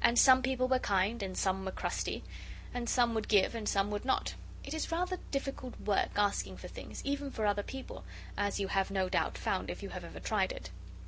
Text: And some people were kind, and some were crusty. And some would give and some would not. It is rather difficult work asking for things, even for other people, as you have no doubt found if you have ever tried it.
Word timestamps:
And 0.00 0.18
some 0.18 0.42
people 0.42 0.66
were 0.66 0.80
kind, 0.80 1.22
and 1.22 1.38
some 1.38 1.64
were 1.64 1.70
crusty. 1.70 2.24
And 2.74 2.88
some 2.90 3.14
would 3.14 3.28
give 3.28 3.54
and 3.54 3.68
some 3.68 3.92
would 3.92 4.04
not. 4.04 4.34
It 4.64 4.74
is 4.74 4.90
rather 4.90 5.20
difficult 5.30 5.78
work 5.78 6.10
asking 6.16 6.56
for 6.56 6.66
things, 6.66 7.00
even 7.04 7.30
for 7.30 7.46
other 7.46 7.62
people, 7.62 8.02
as 8.36 8.58
you 8.58 8.66
have 8.66 8.90
no 8.90 9.08
doubt 9.08 9.38
found 9.38 9.70
if 9.70 9.80
you 9.80 9.90
have 9.90 10.02
ever 10.04 10.18
tried 10.18 10.50
it. 10.50 10.70